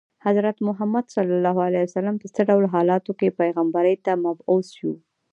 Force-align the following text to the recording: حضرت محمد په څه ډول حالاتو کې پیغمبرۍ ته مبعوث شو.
حضرت 0.25 0.57
محمد 0.67 1.05
په 2.21 2.27
څه 2.33 2.41
ډول 2.49 2.65
حالاتو 2.73 3.11
کې 3.19 3.35
پیغمبرۍ 3.39 3.95
ته 4.05 4.11
مبعوث 4.25 4.67
شو. 4.77 4.91